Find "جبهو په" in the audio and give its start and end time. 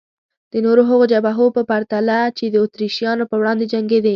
1.13-1.61